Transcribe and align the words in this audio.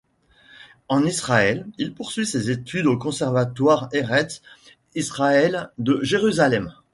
En 0.87 1.05
Israël, 1.05 1.67
il 1.77 1.93
poursuit 1.93 2.25
ses 2.25 2.49
études 2.49 2.87
au 2.87 2.97
Conservatoire 2.97 3.87
Eretz-Israël 3.91 5.69
de 5.77 5.99
Jérusalem. 6.01 6.73